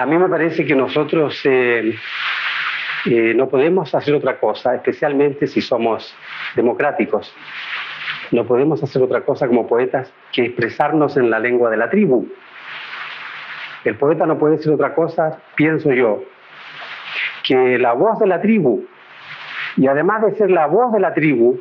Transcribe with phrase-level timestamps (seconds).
[0.00, 1.94] a mí me parece que nosotros eh,
[3.04, 6.14] eh, no podemos hacer otra cosa, especialmente si somos
[6.56, 7.34] democráticos.
[8.30, 12.26] No podemos hacer otra cosa como poetas que expresarnos en la lengua de la tribu.
[13.84, 16.22] El poeta no puede decir otra cosa, pienso yo,
[17.44, 18.86] que la voz de la tribu,
[19.76, 21.60] y además de ser la voz de la tribu,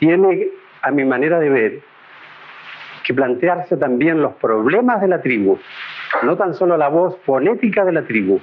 [0.00, 0.48] tiene,
[0.82, 1.80] a mi manera de ver,
[3.04, 5.60] que plantearse también los problemas de la tribu,
[6.22, 8.40] no tan solo la voz fonética de la tribu,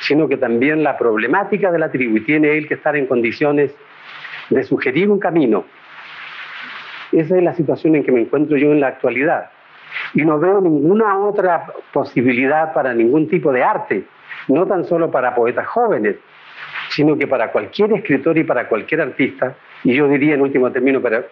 [0.00, 3.74] sino que también la problemática de la tribu, y tiene él que estar en condiciones
[4.50, 5.64] de sugerir un camino.
[7.12, 9.50] Esa es la situación en que me encuentro yo en la actualidad.
[10.14, 14.04] Y no veo ninguna otra posibilidad para ningún tipo de arte,
[14.48, 16.16] no tan solo para poetas jóvenes,
[16.90, 21.00] sino que para cualquier escritor y para cualquier artista, y yo diría en último término
[21.00, 21.24] para,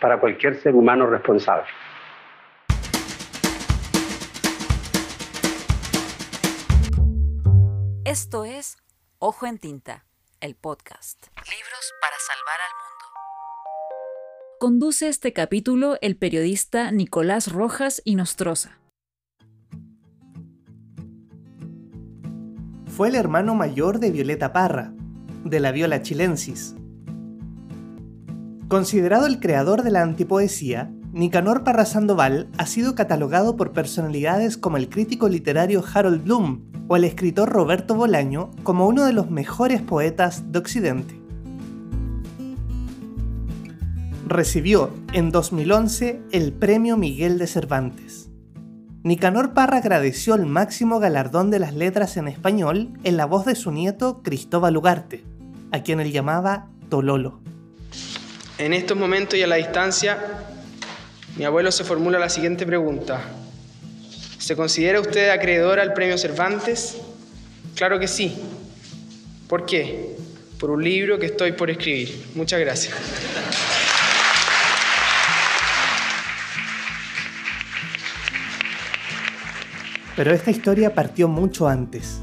[0.00, 1.64] para cualquier ser humano responsable.
[8.08, 8.78] Esto es
[9.18, 10.06] Ojo en Tinta,
[10.40, 11.26] el podcast.
[11.44, 13.04] Libros para salvar al mundo.
[14.58, 18.78] Conduce este capítulo el periodista Nicolás Rojas y Nostroza.
[22.86, 24.94] Fue el hermano mayor de Violeta Parra,
[25.44, 26.76] de la Viola chilensis.
[28.68, 34.78] Considerado el creador de la antipoesía, Nicanor Parra Sandoval ha sido catalogado por personalidades como
[34.78, 39.82] el crítico literario Harold Bloom o el escritor Roberto Bolaño como uno de los mejores
[39.82, 41.14] poetas de Occidente.
[44.26, 48.30] Recibió en 2011 el Premio Miguel de Cervantes.
[49.02, 53.54] Nicanor Parra agradeció el máximo galardón de las letras en español en la voz de
[53.54, 55.24] su nieto Cristóbal Ugarte,
[55.70, 57.40] a quien él llamaba Tololo.
[58.58, 60.18] En estos momentos y a la distancia,
[61.36, 63.20] mi abuelo se formula la siguiente pregunta.
[64.38, 66.96] ¿Se considera usted acreedor al premio Cervantes?
[67.74, 68.36] Claro que sí.
[69.48, 70.16] ¿Por qué?
[70.58, 72.26] Por un libro que estoy por escribir.
[72.34, 72.94] Muchas gracias.
[80.16, 82.20] Pero esta historia partió mucho antes.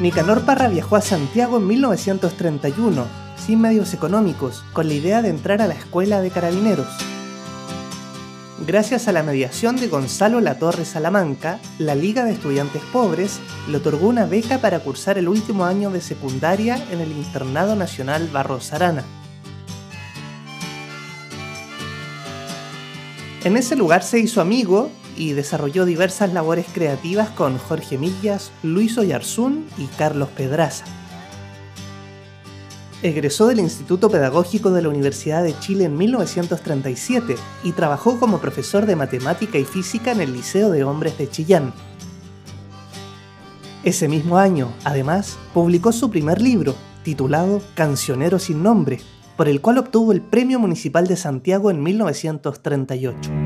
[0.00, 5.60] Nicanor Parra viajó a Santiago en 1931 sin medios económicos, con la idea de entrar
[5.60, 6.88] a la escuela de carabineros.
[8.66, 14.08] Gracias a la mediación de Gonzalo Latorre Salamanca, la Liga de Estudiantes Pobres le otorgó
[14.08, 19.04] una beca para cursar el último año de secundaria en el Internado Nacional Barros Arana.
[23.42, 28.96] En ese lugar se hizo amigo y desarrolló diversas labores creativas con Jorge Millas, Luis
[28.96, 30.86] Oyarzún y Carlos Pedraza.
[33.02, 38.86] Egresó del Instituto Pedagógico de la Universidad de Chile en 1937 y trabajó como profesor
[38.86, 41.72] de matemática y física en el Liceo de Hombres de Chillán.
[43.82, 49.00] Ese mismo año, además, publicó su primer libro, titulado Cancionero sin nombre,
[49.36, 53.43] por el cual obtuvo el Premio Municipal de Santiago en 1938.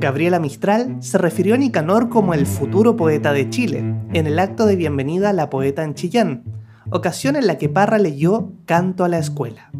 [0.00, 3.80] Gabriela Mistral se refirió a Nicanor como el futuro poeta de Chile,
[4.14, 6.44] en el acto de bienvenida a la poeta en Chillán,
[6.90, 9.70] ocasión en la que Parra leyó Canto a la Escuela.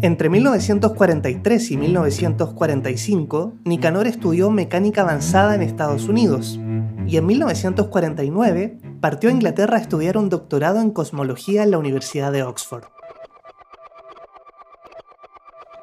[0.00, 6.58] Entre 1943 y 1945, Nicanor estudió mecánica avanzada en Estados Unidos
[7.06, 12.32] y en 1949 partió a Inglaterra a estudiar un doctorado en cosmología en la Universidad
[12.32, 12.84] de Oxford.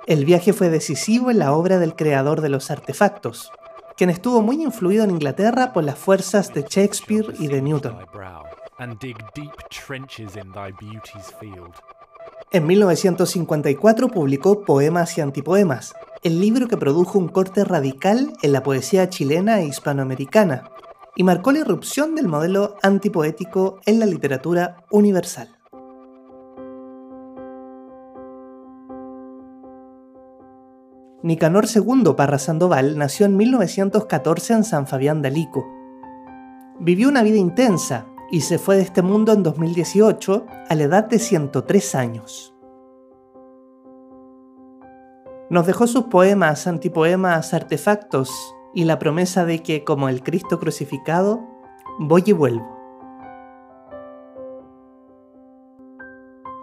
[0.08, 3.52] El viaje fue decisivo en la obra del creador de los artefactos,
[3.98, 7.98] quien estuvo muy influido en Inglaterra por las fuerzas de Shakespeare y de Newton.
[12.52, 18.62] En 1954 publicó Poemas y Antipoemas, el libro que produjo un corte radical en la
[18.62, 20.70] poesía chilena e hispanoamericana,
[21.16, 25.55] y marcó la irrupción del modelo antipoético en la literatura universal.
[31.26, 35.66] Nicanor II Parra Sandoval nació en 1914 en San Fabián de Alico.
[36.80, 41.06] Vivió una vida intensa y se fue de este mundo en 2018 a la edad
[41.06, 42.54] de 103 años.
[45.50, 48.30] Nos dejó sus poemas, antipoemas, artefactos
[48.76, 51.42] y la promesa de que, como el Cristo crucificado,
[51.98, 52.70] voy y vuelvo.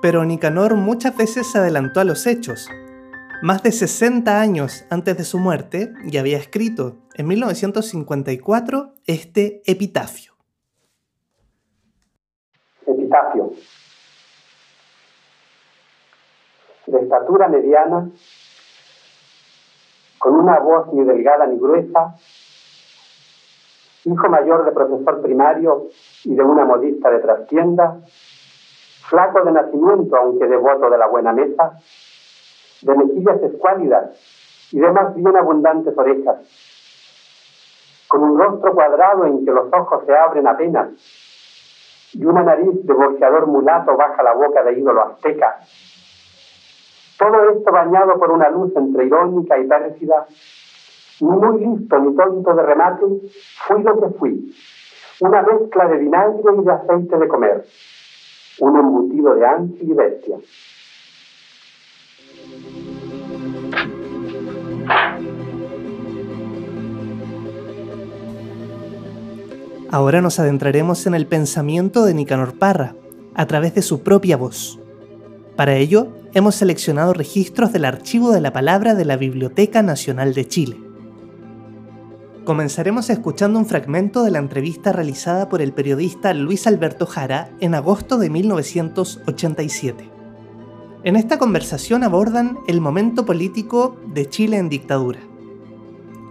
[0.00, 2.68] Pero Nicanor muchas veces se adelantó a los hechos
[3.42, 10.32] más de 60 años antes de su muerte, ya había escrito en 1954 este epitafio.
[12.86, 13.50] Epitafio.
[16.86, 18.10] De estatura mediana,
[20.18, 22.14] con una voz ni delgada ni gruesa,
[24.04, 25.88] hijo mayor de profesor primario
[26.22, 27.98] y de una modista de trastienda,
[29.08, 31.76] flaco de nacimiento aunque devoto de la buena mesa,
[32.82, 34.10] de mejillas escuálidas
[34.72, 36.38] y de más bien abundantes orejas,
[38.08, 40.90] con un rostro cuadrado en que los ojos se abren apenas,
[42.14, 45.60] y una nariz de boxeador mulato baja la boca de ídolo azteca.
[47.18, 50.26] Todo esto bañado por una luz entre irónica y pérfida,
[51.20, 53.04] ni muy listo ni tonto de remate,
[53.66, 54.54] fui lo que fui,
[55.20, 57.64] una mezcla de vinagre y de aceite de comer,
[58.60, 60.36] un embutido de ángel y bestia.
[69.92, 72.96] Ahora nos adentraremos en el pensamiento de Nicanor Parra,
[73.34, 74.80] a través de su propia voz.
[75.54, 80.48] Para ello, hemos seleccionado registros del Archivo de la Palabra de la Biblioteca Nacional de
[80.48, 80.80] Chile.
[82.46, 87.74] Comenzaremos escuchando un fragmento de la entrevista realizada por el periodista Luis Alberto Jara en
[87.74, 90.08] agosto de 1987.
[91.04, 95.20] En esta conversación abordan el momento político de Chile en dictadura.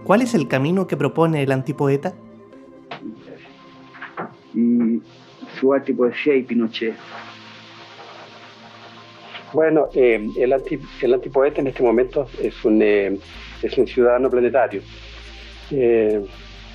[0.02, 2.12] ¿Cuál es el camino que propone el antipoeta?
[4.54, 5.00] Y
[5.58, 6.94] su antipoesía y Pinochet?
[9.52, 13.18] Bueno, eh, el, anti, el antipoeta en este momento es un, eh,
[13.62, 14.82] es un ciudadano planetario.
[15.70, 16.24] Eh,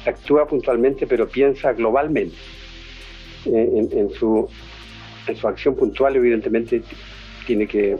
[0.06, 2.35] actúa puntualmente, pero piensa globalmente.
[3.45, 4.47] En, en, su,
[5.25, 6.81] en su acción puntual, evidentemente,
[7.45, 7.97] tiene que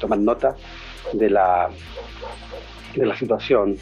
[0.00, 0.56] tomar nota
[1.12, 1.70] de la,
[2.96, 3.76] de la situación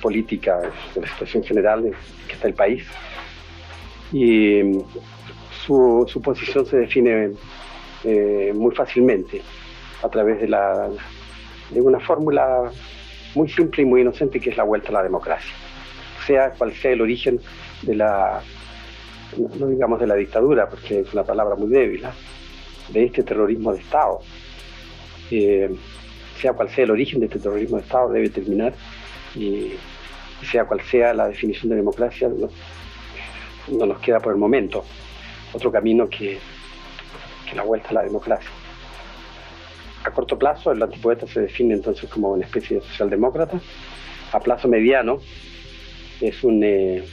[0.00, 0.60] política,
[0.94, 1.92] de la situación general en
[2.26, 2.84] que está el país.
[4.12, 4.80] Y mm,
[5.66, 7.32] su, su posición se define
[8.04, 9.42] eh, muy fácilmente
[10.02, 10.90] a través de, la,
[11.70, 12.70] de una fórmula
[13.34, 15.52] muy simple y muy inocente que es la vuelta a la democracia.
[16.26, 17.40] Sea cual sea el origen
[17.82, 18.42] de la,
[19.36, 22.04] no digamos de la dictadura, porque es una palabra muy débil,
[22.88, 24.20] de este terrorismo de Estado.
[25.30, 25.70] Eh,
[26.40, 28.74] sea cual sea el origen de este terrorismo de Estado, debe terminar
[29.34, 29.72] y
[30.44, 34.84] sea cual sea la definición de democracia, no, nos queda por el momento
[35.52, 36.38] otro camino que,
[37.48, 38.50] que, la vuelta a la democracia.
[40.04, 43.60] A corto plazo, el antipoeta se define entonces como una especie de socialdemócrata.
[44.32, 45.20] A plazo mediano,
[46.20, 47.04] es un, eh,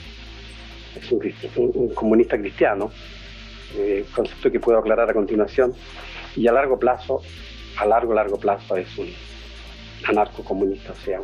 [0.96, 2.90] es un, comunista cristiano,
[3.76, 5.74] eh, concepto que puedo aclarar a continuación.
[6.34, 7.20] Y a largo plazo,
[7.76, 9.12] a largo, largo plazo, es un
[10.08, 11.20] anarco-comunista, o sea,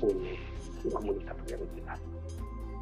[0.00, 1.34] comunista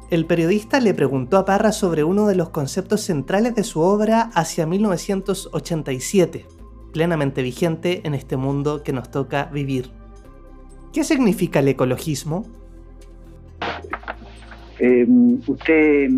[0.09, 4.29] El periodista le preguntó a Parra sobre uno de los conceptos centrales de su obra
[4.33, 6.45] hacia 1987,
[6.93, 9.91] plenamente vigente en este mundo que nos toca vivir.
[10.93, 12.45] ¿Qué significa el ecologismo?
[14.79, 16.09] Em, usted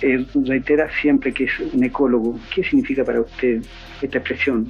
[0.00, 2.38] eh, reitera siempre que es un ecólogo.
[2.54, 3.62] ¿Qué significa para usted
[4.00, 4.68] esta expresión?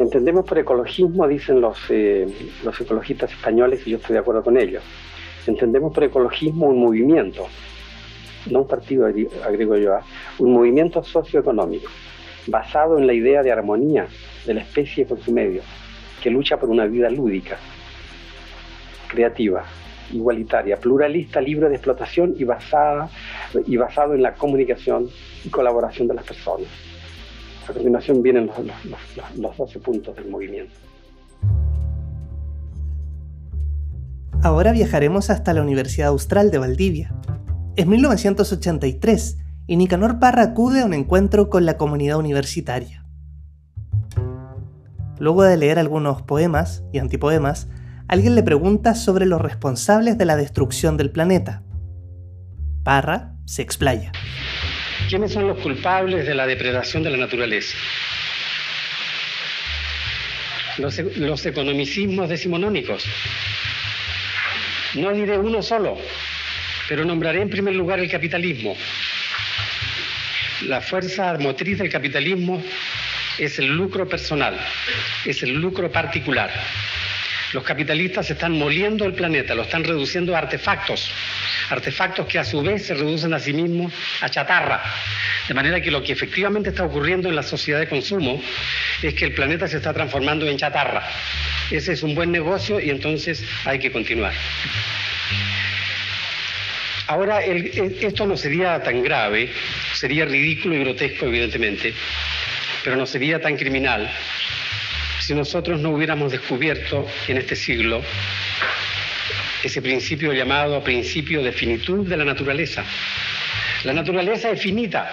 [0.00, 2.26] Entendemos por ecologismo, dicen los, eh,
[2.64, 4.82] los ecologistas españoles, y yo estoy de acuerdo con ellos.
[5.46, 7.46] Entendemos por ecologismo un movimiento,
[8.50, 10.00] no un partido, agrego yo, ¿ah?
[10.38, 11.90] un movimiento socioeconómico
[12.46, 14.06] basado en la idea de armonía
[14.46, 15.60] de la especie con su medio,
[16.22, 17.58] que lucha por una vida lúdica,
[19.06, 19.66] creativa,
[20.14, 23.10] igualitaria, pluralista, libre de explotación y, basada,
[23.66, 25.10] y basado en la comunicación
[25.44, 26.89] y colaboración de las personas.
[27.70, 28.56] A continuación vienen los,
[29.38, 30.72] los, 12 puntos del movimiento.
[34.42, 37.14] Ahora viajaremos hasta la Universidad Austral de Valdivia.
[37.76, 43.06] Es 1983 y Nicanor Parra acude a un encuentro con la comunidad universitaria.
[45.20, 47.68] Luego de leer algunos poemas y antipoemas,
[48.08, 51.62] alguien le pregunta sobre los responsables de la destrucción del planeta.
[52.82, 54.10] Parra se explaya.
[55.10, 57.76] ¿Quiénes son los culpables de la depredación de la naturaleza?
[60.78, 63.04] Los, economicismos decimonónicos.
[64.94, 65.98] No diré uno solo,
[66.88, 68.76] pero nombraré en primer lugar el capitalismo.
[70.68, 72.62] La fuerza motriz del capitalismo
[73.36, 74.56] es el lucro personal,
[75.24, 76.52] es el lucro particular.
[77.52, 81.10] Los capitalistas están moliendo el planeta, lo están reduciendo a artefactos,
[81.68, 84.80] artefactos que a su vez se reducen a sí mismos a chatarra.
[85.48, 88.40] De manera que lo que efectivamente está ocurriendo en la sociedad de consumo
[89.02, 91.02] es que el planeta se está transformando en chatarra.
[91.72, 94.32] Ese es un buen negocio y entonces hay que continuar.
[97.08, 99.50] Ahora, esto no sería tan grave,
[99.94, 101.92] sería ridículo y grotesco, evidentemente,
[102.84, 104.08] pero no sería tan criminal
[105.30, 108.02] si nosotros no hubiéramos descubierto en este siglo
[109.62, 112.84] ese principio llamado principio de finitud de la naturaleza.
[113.84, 115.08] La naturaleza es finita,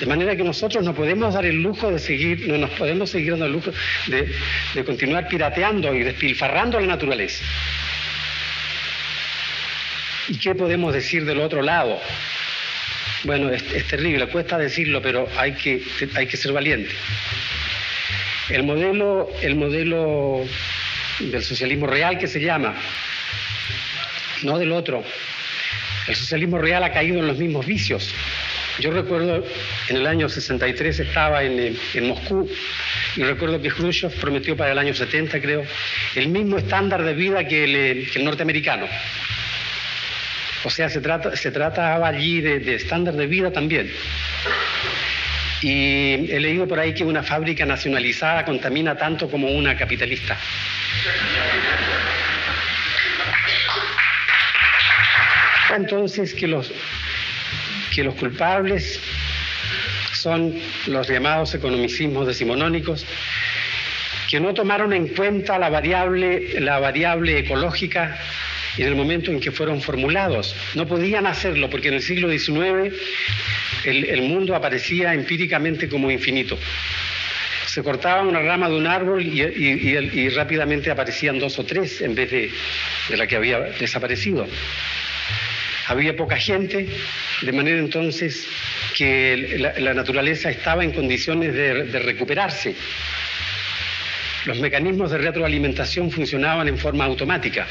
[0.00, 3.32] de manera que nosotros no podemos dar el lujo de seguir, no nos podemos seguir
[3.32, 3.72] dando el lujo
[4.06, 7.44] de, continuar pirateando y despilfarrando la naturaleza.
[10.28, 12.00] ¿Y qué podemos decir del otro lado?
[13.24, 15.82] Bueno, es, terrible, cuesta decirlo, pero hay que,
[16.14, 16.94] hay que ser valiente.
[18.48, 20.44] El modelo, el modelo
[21.18, 22.74] del socialismo real que se llama,
[24.42, 25.02] no del otro.
[26.06, 28.14] El socialismo real ha caído en los mismos vicios.
[28.78, 29.44] Yo recuerdo
[29.88, 32.48] en el año 63 estaba en, en, Moscú
[33.16, 35.64] y recuerdo que Khrushchev prometió para el año 70, creo,
[36.14, 38.86] el mismo estándar de vida que el, que el norteamericano.
[40.64, 43.90] O sea, se, trata, se trataba allí de, estándar de vida también.
[45.62, 50.36] Y he leído por ahí que una fábrica nacionalizada contamina tanto como una capitalista.
[55.74, 56.72] Entonces que los,
[57.94, 59.00] que los culpables
[60.12, 60.54] son
[60.86, 63.06] los llamados economicismos decimonónicos,
[64.28, 68.18] que no tomaron en cuenta la variable, la variable ecológica
[68.76, 70.54] en el momento en que fueron formulados.
[70.74, 72.94] No podían hacerlo porque en el siglo XIX
[73.90, 76.58] el, mundo aparecía empíricamente como infinito.
[77.66, 82.30] Se cortaba una rama de un árbol y, rápidamente aparecían dos o tres en vez
[82.30, 82.50] de,
[83.16, 84.46] la que había desaparecido.
[85.88, 86.88] Había poca gente,
[87.42, 88.46] de manera entonces
[88.94, 92.74] que la, naturaleza estaba en condiciones de recuperarse.
[94.46, 97.66] Los mecanismos de retroalimentación funcionaban en forma automática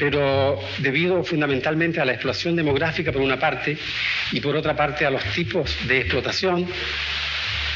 [0.00, 3.76] pero debido fundamentalmente a la explotación demográfica por una parte
[4.32, 6.66] y por otra parte a los tipos de explotación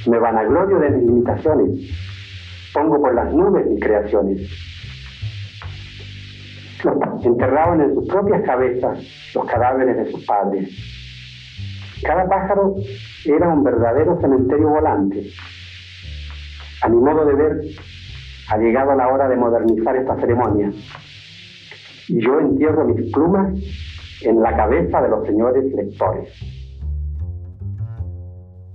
[0.07, 2.00] Me vanaglorio de mis limitaciones
[2.73, 4.49] pongo por las nubes mis creaciones.
[7.23, 8.99] Enterraban en sus propias cabezas
[9.35, 10.69] los cadáveres de sus padres.
[12.03, 12.75] Cada pájaro
[13.25, 15.23] era un verdadero cementerio volante.
[16.81, 17.61] A mi modo de ver,
[18.49, 20.71] ha llegado la hora de modernizar esta ceremonia.
[22.07, 23.53] Y yo entierro mis plumas
[24.23, 26.60] en la cabeza de los señores lectores.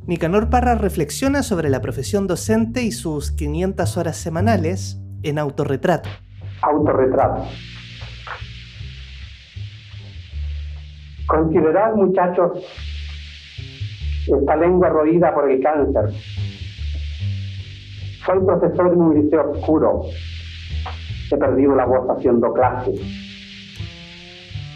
[0.06, 6.08] Nicanor Parra reflexiona sobre la profesión docente y sus 500 horas semanales en autorretrato.
[6.62, 7.42] Autorretrato.
[11.26, 12.64] Considerad, muchachos,
[14.28, 16.10] esta lengua roída por el cáncer.
[18.24, 20.02] Soy profesor en un liceo oscuro.
[21.32, 22.92] He perdido la voz haciendo clase.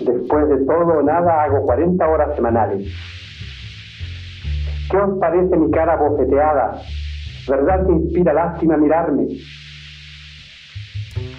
[0.00, 2.92] Después de todo nada hago 40 horas semanales
[4.90, 6.82] ¿Qué os parece mi cara bofeteada?
[7.49, 9.28] ¿Verdad que inspira lástima mirarme?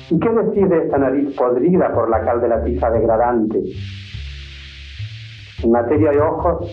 [0.09, 3.61] ¿Y qué decir de esta nariz podrida por la cal de la tiza degradante?
[5.63, 6.65] En materia de ojos,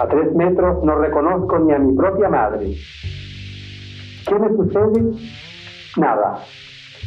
[0.00, 2.74] a tres metros no reconozco ni a mi propia madre.
[4.26, 5.12] ¿Qué me sucede?
[5.96, 6.38] Nada.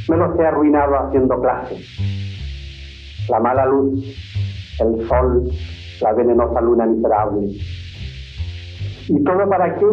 [0.08, 1.86] Me los he arruinado haciendo clases.
[3.30, 4.02] La mala luz,
[4.80, 5.50] el sol,
[6.02, 7.50] la venenosa luna miserable.
[9.08, 9.86] ¿Y todo para qué?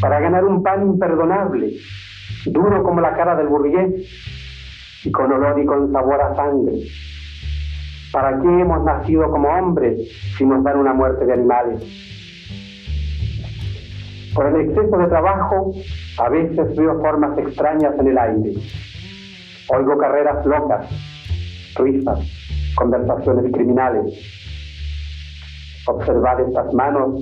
[0.00, 1.74] Para ganar un pan imperdonable,
[2.46, 4.08] duro como la cara del burgués
[5.04, 6.74] y con olor y con sabor a sangre.
[8.12, 9.98] ¿Para qué hemos nacido como hombres
[10.36, 11.82] si nos dan una muerte de animales?
[14.34, 15.72] Por el exceso de trabajo,
[16.18, 18.52] a veces veo formas extrañas en el aire.
[19.68, 20.86] Oigo carreras locas,
[21.76, 22.18] risas,
[22.76, 24.41] conversaciones criminales.
[25.86, 27.20] Observar estas manos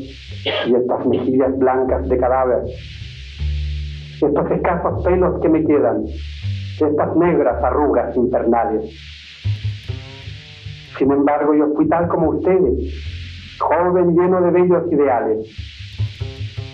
[0.66, 2.62] y estas mejillas blancas de cadáver.
[4.20, 6.04] Estos escasos pelos que me quedan.
[6.78, 8.84] Estas negras arrugas infernales.
[10.98, 15.46] Sin embargo, yo fui tal como ustedes, joven lleno de bellos ideales.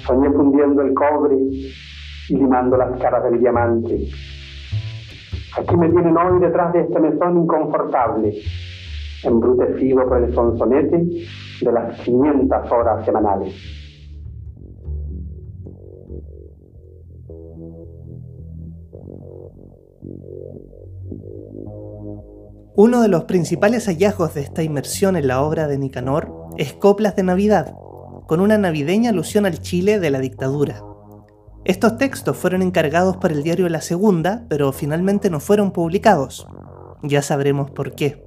[0.05, 4.09] Soñé fundiendo el cobre y limando las caras del diamante.
[5.57, 8.35] Aquí me tienen hoy detrás de este mesón inconfortable,
[9.25, 11.05] embrutecido por el sonsonete
[11.61, 13.55] de las 500 horas semanales.
[22.79, 27.17] Uno de los principales hallazgos de esta inmersión en la obra de Nicanor es Coplas
[27.17, 27.75] de Navidad,
[28.27, 30.83] con una navideña alusión al Chile de la dictadura.
[31.65, 36.47] Estos textos fueron encargados para el diario La Segunda, pero finalmente no fueron publicados.
[37.03, 38.26] Ya sabremos por qué.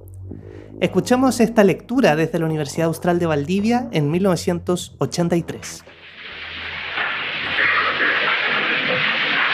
[0.80, 5.84] Escuchamos esta lectura desde la Universidad Austral de Valdivia en 1983.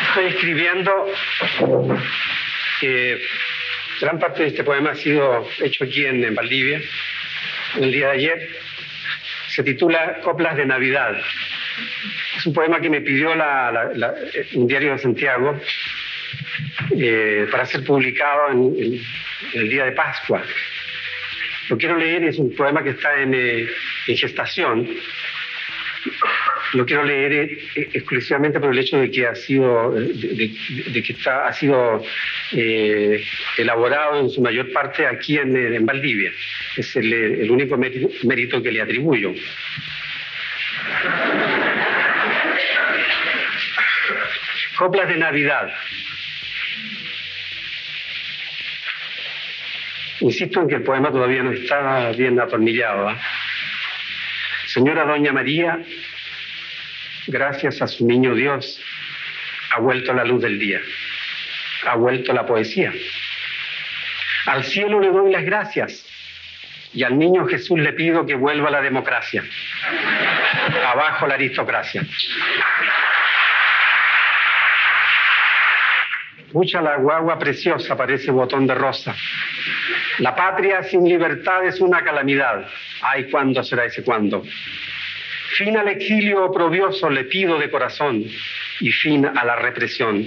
[0.09, 0.93] Estoy escribiendo
[2.81, 3.21] que
[4.01, 6.83] Gran parte de este poema ha sido hecho aquí en, Valdivia,
[7.81, 8.49] el día de ayer.
[9.49, 11.17] Se titula Coplas de Navidad.
[12.37, 15.59] Es un poema que me pidió un diario de Santiago
[16.95, 19.01] eh, para ser publicado en,
[19.55, 20.43] el día de Pascua.
[21.69, 23.67] Lo quiero leer, es un poema que está en, eh,
[24.07, 24.89] en gestación
[26.73, 27.59] lo quiero leer eh,
[27.93, 32.03] exclusivamente por el hecho de que ha sido, de, que está, ha sido
[32.53, 33.23] eh,
[33.57, 36.33] elaborado en su mayor parte aquí en, Valdivia.
[36.77, 39.33] Es el, único mérito, que le atribuyo.
[44.77, 45.73] Coplas de Navidad.
[50.27, 53.17] Insisto en que el poema todavía no está bien atornillado.
[54.67, 55.79] Señora Doña María,
[57.29, 58.83] gracias a su niño Dios,
[59.73, 60.81] ha vuelto la luz del día,
[61.87, 62.93] ha vuelto la poesía.
[64.47, 66.05] Al cielo le doy las gracias
[66.93, 69.45] y al niño Jesús le pido que vuelva la democracia.
[70.87, 72.05] Abajo la aristocracia.
[76.53, 79.15] Mucha la guagua preciosa parece botón de rosa.
[80.19, 82.67] La patria sin libertad es una calamidad.
[83.03, 84.43] Ay, ¿cuándo será ese cuándo?
[85.57, 88.25] Fin al exilio oprobioso le pido de corazón
[88.81, 90.27] y fin a la represión.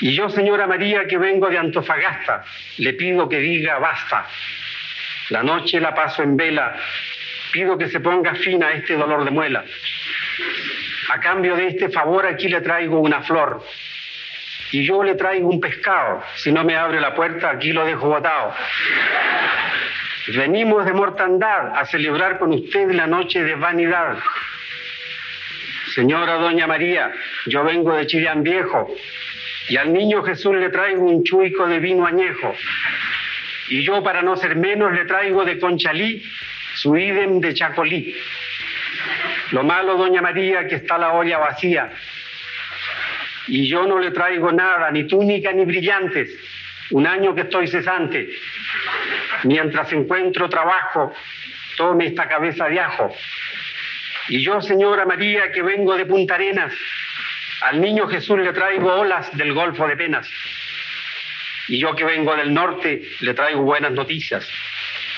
[0.00, 2.44] Y yo, señora María, que vengo de Antofagasta,
[2.78, 4.26] le pido que diga basta.
[5.30, 6.76] La noche la paso en vela,
[7.52, 9.64] pido que se ponga fin a este dolor de muela.
[11.08, 13.64] A cambio de este favor aquí le traigo una flor
[14.74, 16.20] y yo le traigo un pescado.
[16.34, 18.52] Si no me abre la puerta, aquí lo dejo botado.
[20.36, 24.18] Venimos de mortandad a celebrar con usted la noche de vanidad.
[25.94, 27.12] Señora Doña María,
[27.46, 28.92] yo vengo de Chillán Viejo
[29.68, 32.52] y al niño Jesús le traigo un chuico de vino añejo.
[33.68, 36.20] Y yo, para no ser menos, le traigo de Conchalí
[36.74, 38.12] su idem de Chacolí.
[39.52, 41.92] Lo malo, Doña María, que está la olla vacía.
[43.48, 46.30] Y yo no le traigo nada, ni túnica ni brillantes.
[46.90, 48.28] Un año que estoy cesante.
[49.44, 51.12] Mientras encuentro trabajo,
[51.76, 53.14] tome esta cabeza de ajo.
[54.28, 56.72] Y yo, señora María, que vengo de Punta Arenas,
[57.62, 60.28] al niño Jesús le traigo olas del Golfo de Penas.
[61.68, 64.46] Y yo que vengo del norte, le traigo buenas noticias.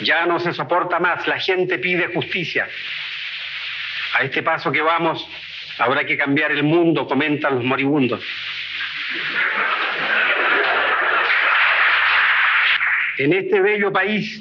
[0.00, 2.68] Ya no se soporta más, la gente pide justicia.
[4.14, 5.28] A este paso que vamos,
[5.78, 8.22] habrá que cambiar el mundo, comentan los moribundos.
[13.18, 14.40] En este bello país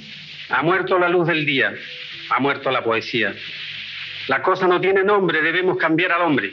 [0.49, 1.73] ha muerto la luz del día,
[2.29, 3.33] ha muerto la poesía.
[4.27, 6.51] La cosa no tiene nombre, debemos cambiar al hombre.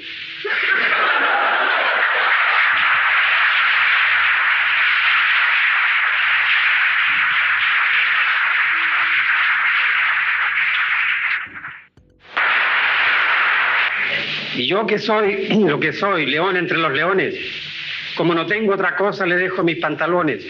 [14.72, 17.34] Yo que soy lo que soy, león entre los leones,
[18.16, 20.44] como no tengo otra cosa, le dejo mis pantalones.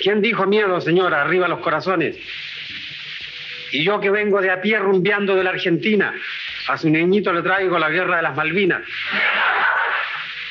[0.00, 1.22] ¿Quién dijo miedo, señora?
[1.22, 2.16] Arriba los corazones.
[3.72, 6.14] Y yo que vengo de a pie rumbeando de la Argentina,
[6.68, 8.82] a su niñito le traigo la guerra de las Malvinas.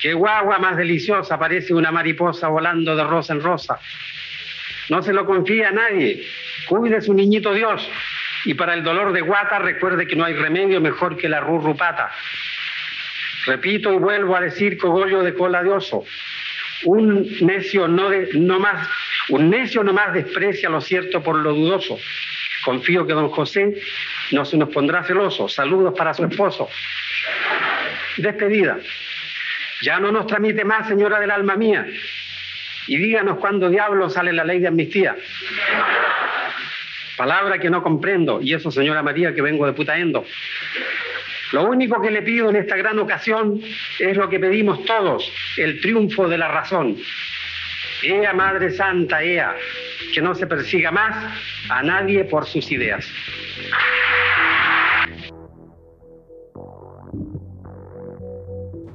[0.02, 3.80] Qué guagua más deliciosa, parece una mariposa volando de rosa en rosa.
[4.90, 6.26] No se lo confía a nadie.
[6.68, 7.90] Cuide su niñito Dios.
[8.46, 12.12] Y para el dolor de guata, recuerde que no hay remedio mejor que la rurrupata.
[13.46, 16.06] Repito y vuelvo a decir cogollo de cola de oso.
[16.86, 18.88] Un necio no, no más,
[19.30, 21.98] un necio no más desprecia lo cierto por lo dudoso.
[22.64, 23.74] Confío que don José
[24.32, 25.48] no se nos pondrá celoso.
[25.48, 26.70] Saludos para su esposo.
[28.18, 28.78] Despedida.
[29.82, 31.86] Ya no nos tramite más, señora del alma mía.
[32.88, 35.16] Y díganos cuándo diablo sale la ley de amnistía.
[37.18, 40.26] Palabra que no comprendo, y eso, señora María, que vengo de Putaendo.
[41.52, 43.62] Lo único que le pido en esta gran ocasión
[44.00, 46.98] es lo que pedimos todos, el triunfo de la razón.
[48.04, 49.56] Ea, Madre Santa, ea,
[50.14, 51.34] que no se persiga más
[51.70, 53.08] a nadie por sus ideas.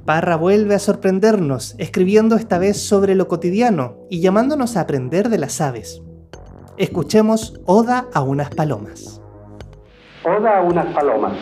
[0.05, 5.39] Parra vuelve a sorprendernos, escribiendo esta vez sobre lo cotidiano y llamándonos a aprender de
[5.39, 6.03] las aves.
[6.81, 9.21] Escuchemos Oda a unas palomas.
[10.25, 11.35] Oda a unas palomas.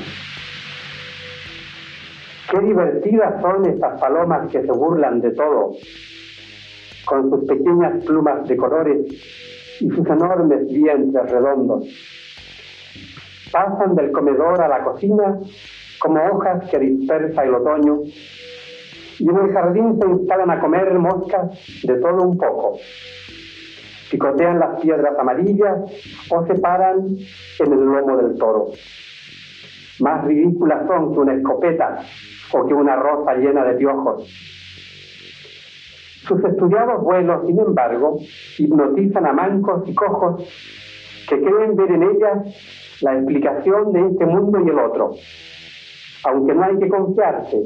[2.50, 5.74] Qué divertidas son estas palomas que se burlan de todo,
[7.04, 8.98] con sus pequeñas plumas de colores
[9.80, 11.84] y sus enormes vientres redondos.
[13.52, 15.38] Pasan del comedor a la cocina
[16.00, 18.00] como hojas que dispersa el otoño
[19.20, 22.78] y en el jardín se instalan a comer moscas de todo un poco
[24.10, 25.78] picotean las piedras amarillas
[26.30, 27.06] o se paran
[27.60, 28.66] en el lomo del toro.
[30.00, 31.98] Más ridículas son que una escopeta
[32.52, 34.26] o que una rosa llena de piojos.
[36.26, 38.18] Sus estudiados vuelos, sin embargo,
[38.58, 40.44] hipnotizan a mancos y cojos
[41.28, 45.12] que creen ver en ellas la explicación de este mundo y el otro,
[46.24, 47.62] aunque no hay que confiarse,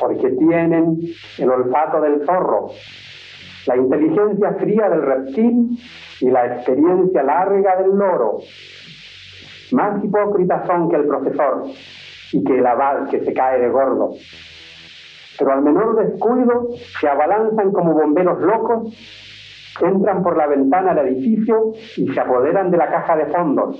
[0.00, 0.98] porque tienen
[1.38, 2.70] el olfato del zorro
[3.66, 5.78] la inteligencia fría del reptil
[6.20, 8.38] y la experiencia larga del loro.
[9.72, 11.64] Más hipócritas son que el profesor
[12.32, 14.14] y que el abad que se cae de gordo.
[15.38, 16.68] Pero al menor descuido
[17.00, 18.94] se abalanzan como bomberos locos,
[19.80, 23.78] entran por la ventana del edificio y se apoderan de la caja de fondos.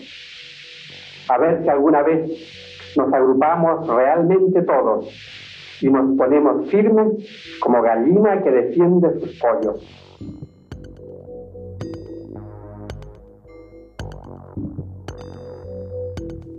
[1.29, 2.31] A ver si alguna vez
[2.97, 5.32] nos agrupamos realmente todos
[5.83, 9.81] y nos ponemos firmes como gallina que defiende sus pollos.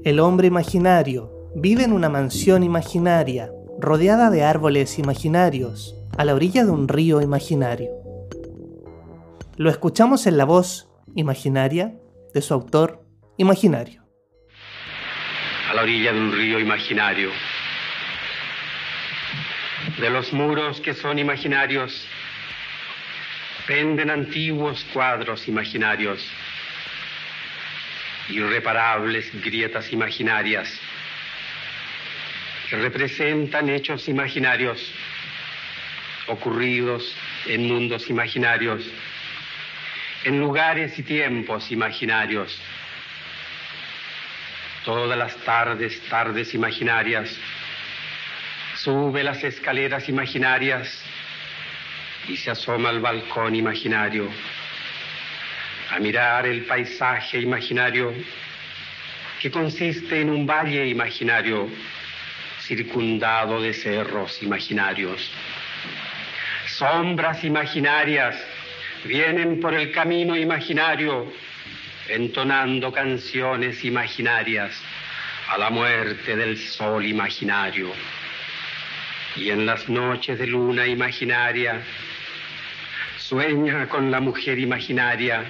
[0.04, 6.66] El hombre imaginario vive en una mansión imaginaria, rodeada de árboles imaginarios, a la orilla
[6.66, 7.92] de un río imaginario.
[9.56, 11.96] Lo escuchamos en la voz imaginaria
[12.34, 13.06] de su autor
[13.38, 14.04] imaginario.
[15.72, 17.30] A la orilla de un río imaginario,
[19.98, 22.08] de los muros que son imaginarios,
[23.68, 26.26] penden antiguos cuadros imaginarios,
[28.30, 30.80] irreparables grietas imaginarias
[32.70, 34.92] que representan hechos imaginarios
[36.28, 38.84] ocurridos en mundos imaginarios,
[40.24, 42.58] en lugares y tiempos imaginarios.
[44.86, 47.38] Todas las tardes, tardes imaginarias,
[48.84, 51.02] Sube las escaleras imaginarias
[52.28, 54.28] y se asoma al balcón imaginario
[55.90, 58.14] a mirar el paisaje imaginario
[59.40, 61.70] que consiste en un valle imaginario
[62.60, 65.32] circundado de cerros imaginarios.
[66.68, 68.36] Sombras imaginarias
[69.06, 71.32] vienen por el camino imaginario
[72.10, 74.74] entonando canciones imaginarias
[75.48, 77.94] a la muerte del sol imaginario
[79.36, 81.82] y en las noches de luna imaginaria
[83.18, 85.46] sueña con la mujer imaginaria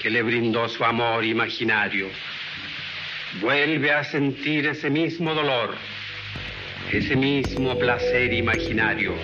[0.00, 2.08] que le brindó su amor imaginario.
[3.40, 5.74] Vuelve a sentir ese mismo dolor,
[6.92, 9.14] ese mismo placer imaginario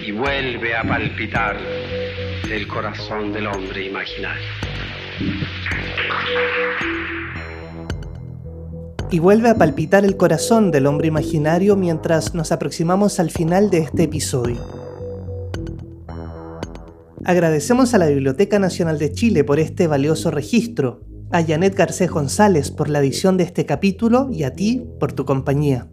[0.00, 1.60] y vuelve a palpitar
[2.50, 4.48] el corazón del hombre imaginario
[9.12, 13.78] y vuelve a palpitar el corazón del hombre imaginario mientras nos aproximamos al final de
[13.78, 14.56] este episodio.
[17.22, 22.70] Agradecemos a la Biblioteca Nacional de Chile por este valioso registro, a Janet Garcés González
[22.70, 25.88] por la edición de este capítulo y a ti por tu compañía.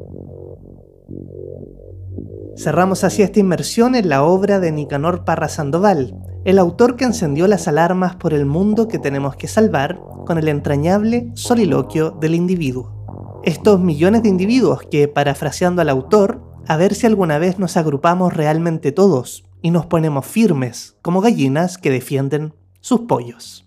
[2.55, 7.47] Cerramos así esta inmersión en la obra de Nicanor Parra Sandoval, el autor que encendió
[7.47, 12.98] las alarmas por el mundo que tenemos que salvar con el entrañable soliloquio del individuo
[13.43, 18.35] estos millones de individuos que, parafraseando al autor, a ver si alguna vez nos agrupamos
[18.35, 23.65] realmente todos y nos ponemos firmes como gallinas que defienden sus pollos.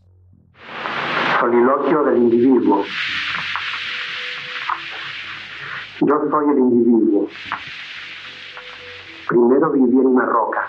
[1.41, 2.85] Soliloquio del individuo.
[6.01, 7.29] Yo soy el individuo.
[9.29, 10.69] Primero viví en una roca.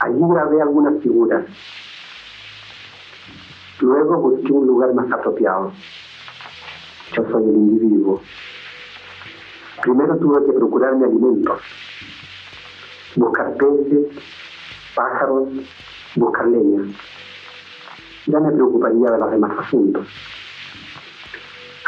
[0.00, 1.44] Allí grabé algunas figuras.
[3.80, 5.72] Luego busqué un lugar más apropiado.
[7.12, 8.20] Yo soy el individuo.
[9.82, 11.60] Primero tuve que procurarme alimentos,
[13.16, 14.06] buscar peces,
[14.94, 15.48] pájaros,
[16.16, 16.84] buscar leña.
[18.26, 20.06] Ya me preocuparía de los demás asuntos.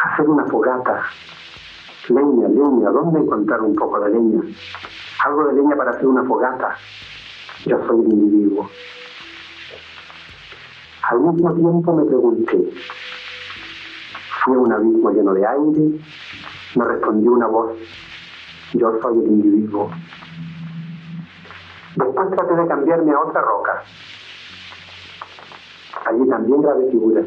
[0.05, 1.05] Hacer una fogata,
[2.09, 4.43] leña, leña, ¿dónde encontrar un poco de leña?
[5.25, 6.77] Algo de leña para hacer una fogata.
[7.65, 8.69] Yo soy el individuo.
[11.11, 12.71] Al mismo tiempo me pregunté,
[14.45, 16.01] fui a un abismo lleno de aire,
[16.77, 17.73] me respondió una voz,
[18.75, 19.91] yo soy el individuo.
[21.97, 23.83] Después traté de cambiarme a otra roca.
[26.07, 27.27] Allí también grabé figuras.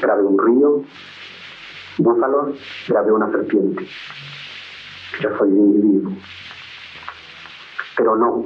[0.00, 0.82] Grabé un río,
[1.98, 2.56] búfalos,
[2.88, 3.86] grabé una serpiente.
[5.20, 6.12] Yo soy el individuo.
[7.96, 8.44] Pero no,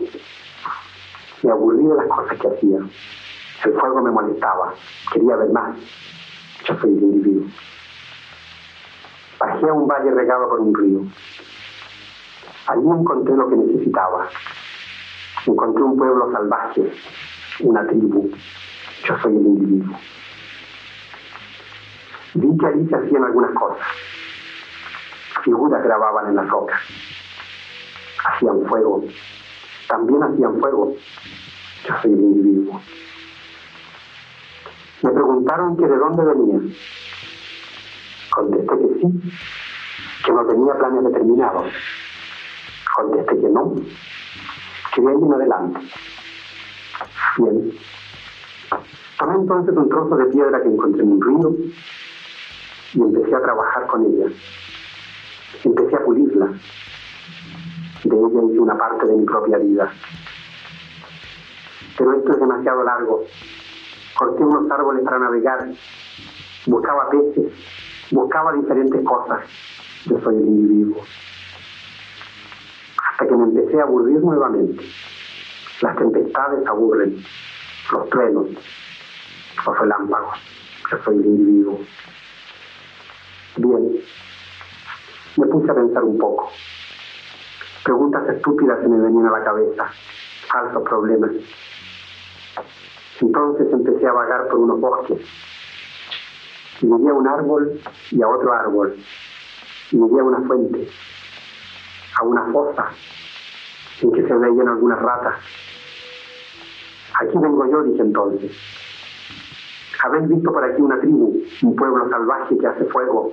[1.43, 2.79] me aburrí de las cosas que hacía.
[3.65, 4.73] El fuego me molestaba,
[5.13, 5.77] quería ver más.
[6.65, 7.49] Yo soy el individuo.
[9.39, 11.01] Bajé a un valle regado por un río.
[12.69, 14.29] Allí encontré lo que necesitaba.
[15.45, 16.93] Encontré un pueblo salvaje,
[17.61, 18.31] una tribu.
[19.05, 19.99] Yo soy el individuo.
[22.35, 23.87] Vi que allí se hacían algunas cosas.
[25.43, 26.81] Figuras grababan en las rocas.
[28.25, 29.03] Hacían fuego.
[29.89, 30.95] También hacían fuego.
[31.85, 32.81] Yo soy el individuo.
[35.03, 36.61] Me preguntaron que de dónde venía.
[38.31, 39.33] Contesté que sí,
[40.25, 41.67] que no tenía planes determinados.
[42.97, 43.75] Contesté que no,
[44.95, 45.81] que de ahí en adelante.
[47.39, 47.73] Bien.
[49.19, 51.57] Tomé entonces un trozo de piedra que encontré en un río
[52.95, 54.27] y empecé a trabajar con ella.
[55.65, 56.47] Empecé a pulirla.
[58.05, 59.93] De ella hice una parte de mi propia vida.
[61.99, 63.25] Pero esto es demasiado largo.
[64.19, 65.69] Corté unos árboles para navegar.
[66.67, 67.53] Buscaba peces.
[68.11, 69.41] Buscaba diferentes cosas.
[70.07, 71.03] Yo soy el individuo.
[73.11, 74.85] Hasta que me empecé a aburrir nuevamente.
[75.81, 77.23] Las tempestades aburren.
[77.91, 78.47] Los truenos.
[79.67, 80.39] Los relámpagos.
[80.91, 81.79] Yo soy el individuo.
[83.57, 84.01] Bien.
[85.37, 86.51] Me puse a pensar un poco.
[87.85, 89.91] Preguntas estúpidas se me venían a la cabeza.
[90.49, 91.31] Falsos problemas.
[93.23, 95.21] Entonces empecé a vagar por unos bosques.
[96.81, 97.81] Y a un árbol
[98.11, 98.97] y a otro árbol.
[99.93, 100.89] Y a una fuente,
[102.19, 102.89] a una fosa
[104.01, 105.37] en que se veían algunas ratas.
[107.21, 108.51] Aquí vengo yo, dije entonces.
[110.03, 113.33] ¿Habéis visto por aquí una tribu, un pueblo salvaje que hace fuego?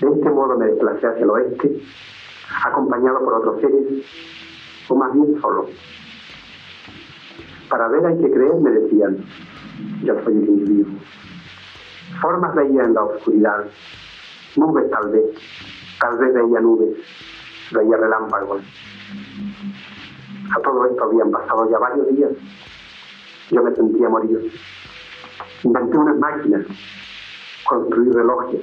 [0.00, 1.80] De este modo me desplacé hacia el oeste,
[2.64, 4.04] acompañado por otros seres,
[4.88, 5.68] o más bien solo.
[7.70, 9.24] Para ver hay que creer, me decían.
[10.02, 10.98] Yo soy el individuo.
[12.20, 13.64] Formas veía en la oscuridad,
[14.56, 15.24] nubes tal vez,
[16.00, 16.98] tal vez veía nubes,
[17.70, 18.62] veía relámpagos.
[20.54, 22.32] A todo esto habían pasado ya varios días.
[23.50, 24.52] Yo me sentía morir.
[25.62, 26.66] Inventé unas máquinas,
[27.68, 28.62] construí relojes,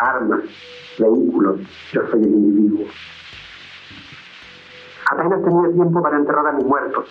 [0.00, 0.40] armas,
[0.98, 1.60] vehículos.
[1.92, 2.86] Yo soy el individuo.
[5.10, 7.08] Apenas tenía tiempo para enterrar a mis muertos.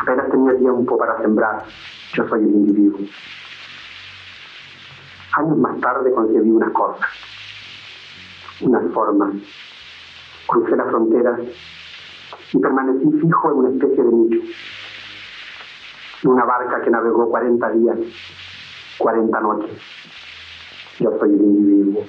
[0.00, 1.64] Apenas tenía tiempo para sembrar.
[2.12, 3.00] Yo soy el individuo.
[5.36, 7.08] Años más tarde concebí unas cosas,
[8.62, 9.34] unas formas.
[10.46, 11.38] Crucé la frontera
[12.52, 14.40] y permanecí fijo en una especie de nicho.
[16.24, 17.98] Una barca que navegó 40 días,
[18.98, 19.80] 40 noches.
[21.00, 22.04] Yo soy el individuo.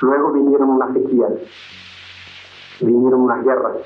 [0.00, 1.32] Luego vinieron unas sequías,
[2.80, 3.76] vinieron unas guerras,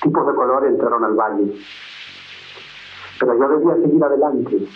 [0.00, 1.52] tipos de color entraron al valle.
[3.18, 4.68] Pero yo debía seguir adelante,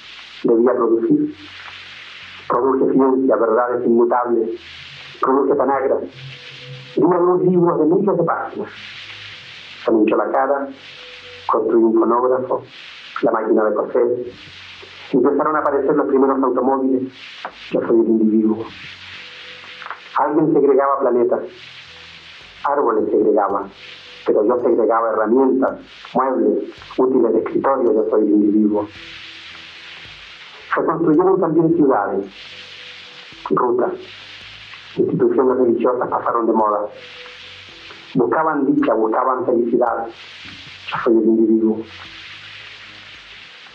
[0.44, 1.34] debía producir.
[2.48, 4.60] Produje ciencia, verdades inmutables,
[5.20, 6.02] produje tanagras,
[6.94, 8.70] y unos libros de miles de páginas.
[9.84, 10.68] Se me hinchó la cara,
[11.46, 12.62] construí un fonógrafo,
[13.22, 14.06] la máquina de coser,
[15.12, 17.12] empezaron a aparecer los primeros automóviles.
[17.70, 18.64] Yo soy el individuo.
[20.18, 21.40] Alguien segregaba planetas,
[22.64, 23.68] árboles segregaba,
[24.26, 25.80] pero yo segregaba herramientas,
[26.14, 26.64] muebles,
[26.98, 28.86] útiles de escritorio, yo soy el individuo.
[30.74, 32.26] Se construyeron también ciudades,
[33.50, 33.92] rutas,
[34.96, 36.86] instituciones religiosas pasaron de moda.
[38.14, 40.06] Buscaban dicha, buscaban felicidad.
[40.06, 41.78] Yo soy el individuo.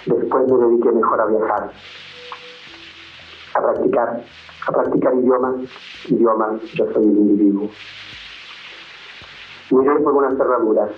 [0.05, 1.71] Después me dediqué mejor a viajar,
[3.53, 4.23] a practicar,
[4.65, 5.55] a practicar idiomas,
[6.09, 7.69] idiomas, yo soy un individuo.
[9.71, 10.89] Miré por una cerradura.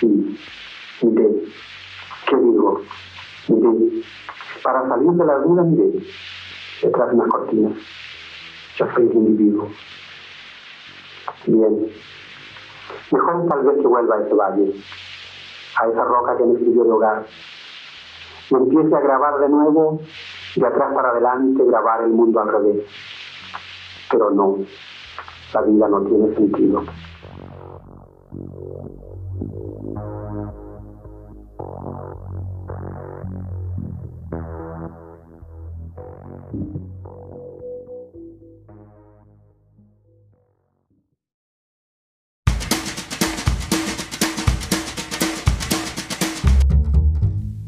[0.00, 0.38] Sí,
[1.02, 1.28] miré.
[2.26, 2.80] ¿Qué digo?
[3.48, 4.02] Miré.
[4.62, 6.00] Para salir de la duda, miré.
[6.82, 7.72] Detrás de unas cortinas.
[8.76, 9.68] Yo soy un individuo.
[11.46, 11.92] Bien.
[13.10, 14.74] Mejor tal vez que vuelva a ese valle,
[15.80, 17.26] a esa roca que me sirvió de hogar,
[18.50, 20.00] y empiece a grabar de nuevo,
[20.56, 22.84] de atrás para adelante, grabar el mundo al revés.
[24.10, 24.58] Pero no,
[25.54, 26.84] la vida no tiene sentido.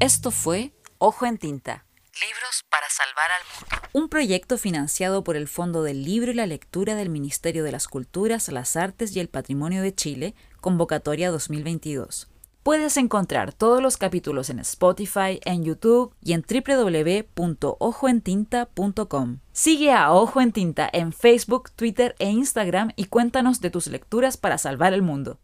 [0.00, 1.84] Esto fue Ojo en Tinta.
[2.20, 3.88] Libros para salvar al mundo.
[3.94, 7.88] Un proyecto financiado por el Fondo del Libro y la Lectura del Ministerio de las
[7.88, 12.28] Culturas, las Artes y el Patrimonio de Chile, convocatoria 2022.
[12.62, 19.38] Puedes encontrar todos los capítulos en Spotify, en YouTube y en www.ojoentinta.com.
[19.52, 24.36] Sigue a Ojo en Tinta en Facebook, Twitter e Instagram y cuéntanos de tus lecturas
[24.36, 25.38] para salvar el mundo.